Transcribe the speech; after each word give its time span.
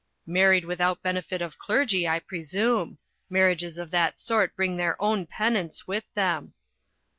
"Married 0.25 0.65
without 0.65 1.03
benefit 1.03 1.43
of 1.43 1.59
clergy, 1.59 2.07
I 2.07 2.17
presume. 2.17 2.97
Marriages 3.29 3.77
of 3.77 3.91
that 3.91 4.19
sort 4.19 4.55
bring 4.55 4.75
their 4.77 4.99
own 4.99 5.27
penance 5.27 5.85
with 5.85 6.05
them." 6.15 6.55